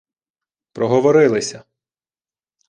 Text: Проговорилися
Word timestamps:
Проговорилися 0.73 1.65